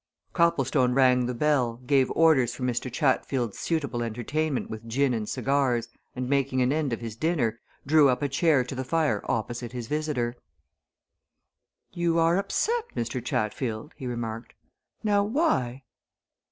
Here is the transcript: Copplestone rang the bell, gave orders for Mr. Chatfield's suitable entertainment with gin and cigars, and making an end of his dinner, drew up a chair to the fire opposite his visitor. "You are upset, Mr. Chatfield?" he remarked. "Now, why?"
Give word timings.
Copplestone 0.33 0.95
rang 0.95 1.27
the 1.27 1.33
bell, 1.35 1.79
gave 1.85 2.09
orders 2.15 2.55
for 2.55 2.63
Mr. 2.63 2.91
Chatfield's 2.91 3.59
suitable 3.59 4.01
entertainment 4.01 4.67
with 4.67 4.87
gin 4.89 5.13
and 5.13 5.29
cigars, 5.29 5.89
and 6.15 6.27
making 6.27 6.59
an 6.59 6.71
end 6.73 6.91
of 6.91 7.01
his 7.01 7.15
dinner, 7.15 7.59
drew 7.85 8.09
up 8.09 8.23
a 8.23 8.27
chair 8.27 8.63
to 8.63 8.73
the 8.73 8.83
fire 8.83 9.21
opposite 9.25 9.73
his 9.73 9.85
visitor. 9.85 10.35
"You 11.93 12.17
are 12.17 12.37
upset, 12.39 12.85
Mr. 12.95 13.23
Chatfield?" 13.23 13.93
he 13.95 14.07
remarked. 14.07 14.55
"Now, 15.03 15.23
why?" 15.23 15.83